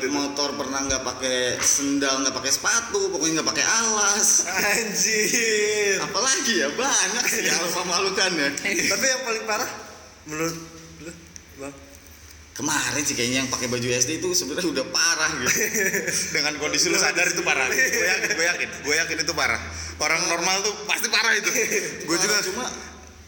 [0.08, 6.00] Motor pernah nggak pakai sendal nggak pakai sepatu pokoknya nggak pakai alas Anjir.
[6.00, 8.48] apalagi ya banyak sih hal memalukan ya
[8.88, 9.70] Tapi yang paling parah
[10.24, 10.71] menurut lu?
[12.52, 15.52] Kemarin sih kayaknya yang pakai baju SD itu sebenarnya udah parah gitu.
[16.36, 17.64] Dengan kondisi lu sadar itu parah.
[17.68, 18.68] gue yakin gue yakin.
[18.84, 19.60] Gue yakin itu parah.
[19.96, 21.50] Orang normal tuh pasti parah itu.
[22.04, 22.68] Gue juga cuma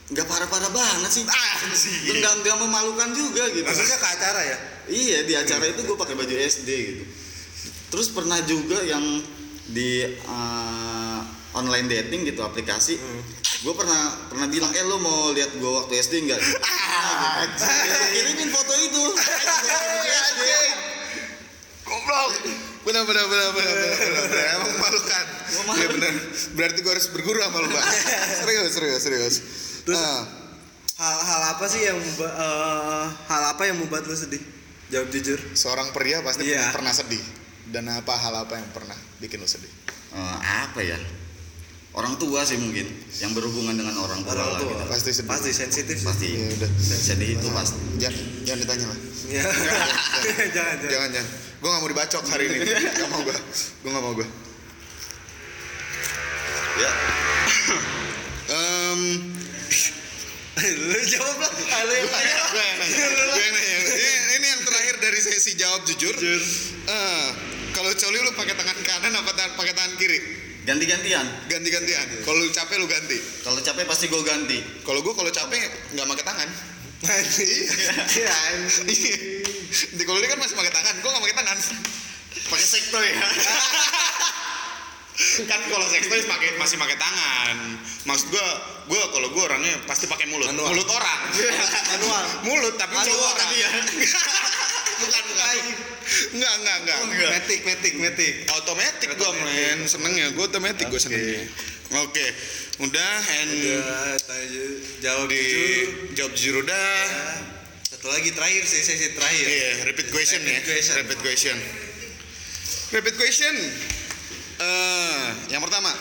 [0.04, 1.24] nggak parah-parah banget sih.
[1.24, 2.12] Ah sih.
[2.12, 3.64] Nggak nggak memalukan juga gitu.
[3.64, 4.58] Maksudnya ke acara ya?
[4.84, 7.04] iya di acara itu gue pakai baju SD gitu.
[7.88, 9.22] Terus pernah juga yang
[9.70, 11.13] di uh,
[11.54, 12.98] online dating gitu aplikasi.
[13.60, 13.96] Gue pernah
[14.28, 16.40] pernah bilang eh lo mau lihat gue waktu SD nggak?
[16.60, 17.64] Ah, gitu.
[18.12, 19.04] Kirimin foto itu.
[21.84, 22.30] Goblok.
[22.84, 23.74] Benar benar benar benar
[24.28, 25.24] benar emang memalukan.
[25.74, 26.12] Ya benar.
[26.52, 27.84] Berarti gue harus berguru sama lu pak
[28.40, 29.34] serius serius serius.
[29.84, 30.22] Terus- Ah,
[30.94, 34.38] Hal-hal apa sih yang eh, hal apa yang membuat lu sedih?
[34.86, 35.40] Jawab jujur.
[35.52, 36.70] seorang pria pasti Iya.
[36.70, 37.18] pernah sedih.
[37.66, 39.72] Dan apa hal apa yang pernah bikin lu sedih?
[40.14, 40.94] Eh, apa ya
[41.94, 42.86] orang tua sih mungkin
[43.18, 44.70] yang berhubungan dengan orang tua, Orang lah tua.
[44.74, 44.84] gitu.
[44.90, 46.26] pasti sedih Pasti sensitif pasti.
[46.34, 46.70] Ya udah.
[46.78, 47.78] Sedih itu pasti.
[48.02, 49.40] Jangan jangan ditanya lah Iya.
[49.40, 50.76] jangan, jangan.
[50.84, 51.28] jangan jangan.
[51.56, 52.56] Gue gak mau dibacok hari ini.
[52.92, 53.36] Gak mau gue
[53.80, 54.26] gue gak mau gue
[56.74, 56.90] ya.
[58.44, 59.00] Em,
[60.92, 61.52] lu jawab lah.
[61.72, 62.34] Ah, lu yang tanya.
[62.52, 62.96] gue yang nanya.
[63.32, 63.76] Gue yang nanya.
[63.94, 66.14] Ini, ini yang terakhir dari sesi jawab jujur.
[66.14, 67.26] Eh,
[67.72, 70.18] kalau coli lu pakai tangan kanan apa pakai tangan kiri
[70.64, 75.28] ganti-gantian ganti-gantian kalau lu capek lu ganti kalau capek pasti gue ganti kalau gue kalau
[75.28, 75.60] capek
[75.92, 76.50] nggak pakai tangan
[77.04, 78.88] Iya, anjing.
[78.96, 79.16] Iya.
[79.92, 81.58] Di kalau dia kan masih pakai tangan, gue nggak pakai tangan.
[82.44, 83.24] pakai sektoy ya
[85.50, 87.78] kan kalau sextoy pakai masih pakai tangan.
[88.02, 88.46] Maksud gue,
[88.90, 90.50] gue kalau gue orangnya pasti pakai mulut.
[90.50, 90.74] Manual.
[90.74, 91.20] Mulut orang.
[91.94, 92.24] Manual.
[92.50, 93.70] mulut tapi Manual cowok tapi ya.
[95.04, 95.56] Bukan bukan.
[96.34, 96.98] Enggak enggak enggak.
[97.04, 97.30] enggak.
[97.36, 98.34] Metik, metik, metik.
[98.52, 101.44] Otomatis gue main senengnya, gue otomatis gue senengnya.
[101.94, 102.26] Oke,
[102.82, 103.14] udah
[103.44, 104.64] and Udah, tanya
[104.98, 105.86] jawab di jujur.
[106.18, 106.96] jawab jujur udah.
[107.86, 109.46] Satu lagi terakhir sih, sesi terakhir.
[109.46, 110.58] Iya, repeat question ya.
[110.58, 110.96] Rapid question.
[110.98, 111.56] Repeat question.
[112.90, 113.54] Repeat question.
[114.54, 115.92] Eh, yang pertama,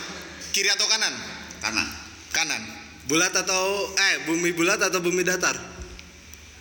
[0.50, 1.14] kiri atau kanan?
[1.62, 1.88] kanan
[2.34, 2.62] Kanan.
[3.04, 5.74] Bulat atau eh bumi bulat atau bumi datar?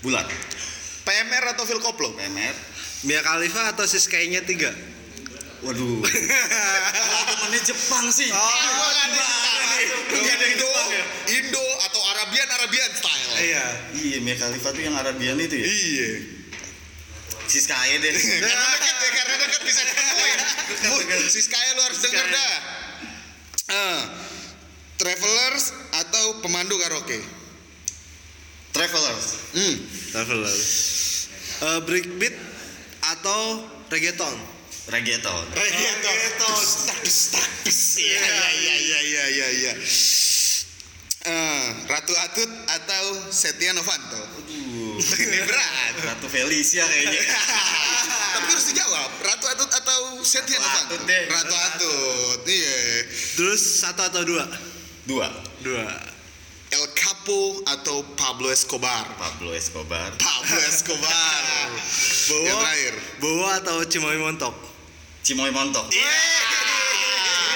[0.04, 0.28] bulat
[1.04, 2.12] PMR atau Phil Koplo?
[2.14, 2.56] PMR
[3.04, 4.72] Mia Khalifa atau Siskainya tiga?
[5.64, 6.04] waduh
[7.30, 8.52] temennya Jepang sih Oh,
[10.10, 10.72] Bukan Indo,
[11.30, 13.32] Indo atau Arabian Arabian style.
[13.38, 13.66] Iya.
[13.96, 16.10] iya Mia Khalifa tuh yang Arabian itu ya Iya.
[17.44, 18.12] Siskae deh
[18.44, 20.40] karena dekat ya, karena dekat bisa ditemuin.
[21.28, 22.40] Siskaya lu harus denger Siskaya.
[22.40, 22.56] dah.
[23.66, 24.02] Eh,
[24.96, 27.20] travelers atau pemandu karaoke?
[28.72, 29.76] Travelers Hmm.
[30.10, 30.56] Traveler.
[31.64, 32.36] Eh, breakbeat
[33.16, 34.36] atau reggaeton?
[34.84, 36.60] reggaeton Reggaeton.
[36.60, 37.80] Status status.
[38.04, 39.48] Iya iya iya iya iya iya.
[39.56, 39.74] iya.
[41.24, 44.20] Eh, Ratu Atut atau Setia Novanto?
[44.44, 45.94] Aduh, Ini berat.
[46.04, 47.24] Ratu Felicia kayaknya
[48.36, 49.10] Tapi harus dijawab.
[49.24, 50.96] Ratu Atut atau Setia Ratu Novanto?
[51.00, 51.24] Atut deh.
[51.32, 52.40] Ratu Atut.
[52.44, 52.80] Iya.
[53.40, 54.44] Terus satu atau dua?
[55.08, 55.32] dua
[55.64, 56.13] Dua.
[57.24, 59.08] El Capo atau Pablo Escobar?
[59.16, 61.72] Pablo Escobar Pablo Escobar.
[62.28, 62.94] Bowo, Yang terakhir.
[63.24, 64.52] Bowo atau Cimoy Montok?
[65.24, 65.88] Cimoy Montok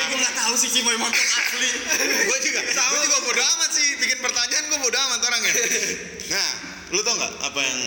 [0.07, 1.67] gue nggak tahu sih Cimoy Montok asli
[2.31, 5.53] gue juga sama juga bodo amat sih bikin pertanyaan gue bodo amat orangnya
[6.31, 6.51] nah
[6.95, 7.79] lu tau nggak apa yang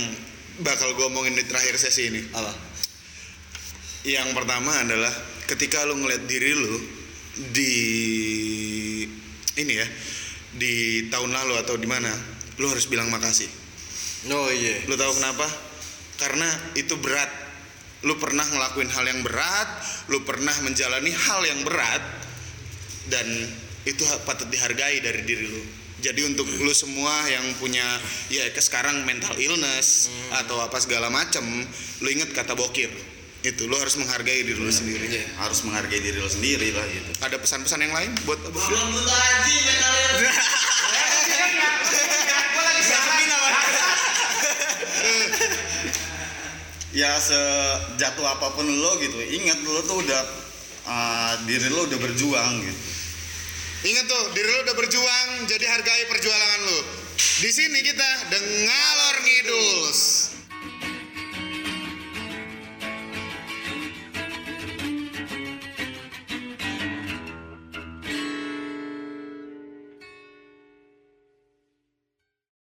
[0.61, 2.53] bakal gue omongin di terakhir sesi ini Apa?
[4.05, 5.17] yang pertama adalah
[5.49, 6.77] ketika lu ngeliat diri lu
[7.57, 7.73] di
[9.57, 9.89] ini ya
[10.55, 12.11] di tahun lalu atau di mana
[12.59, 13.49] lu harus bilang makasih.
[14.29, 14.85] Oh iya.
[14.85, 15.47] lu tahu kenapa?
[16.21, 17.31] Karena itu berat.
[18.01, 19.69] Lu pernah ngelakuin hal yang berat
[20.09, 22.03] lu pernah menjalani hal yang berat
[23.13, 23.27] dan
[23.87, 25.63] itu patut dihargai dari diri lu.
[26.01, 27.85] Jadi untuk lu semua yang punya
[28.33, 31.45] ya ke sekarang mental illness atau apa segala macem
[32.01, 32.89] lu inget kata bokir
[33.41, 35.09] itu lu harus menghargai diri lu sendiri.
[35.41, 37.11] Harus menghargai diri lo sendiri lah gitu.
[37.25, 38.69] Ada pesan-pesan yang lain buat bokir
[46.91, 49.17] ya sejatuh apa pun lo gitu.
[49.17, 50.21] Ingat lo tuh udah
[50.85, 52.81] uh, diri lo udah berjuang gitu.
[53.81, 56.85] Ingat tuh, diri lu udah berjuang, jadi hargai perjuangan lu.
[57.17, 59.89] Di sini kita dengalor ngidul.